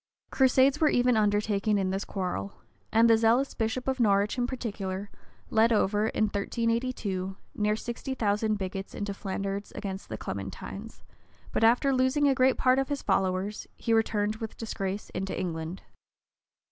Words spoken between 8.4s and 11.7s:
bigots into Flanders against the Clementines; but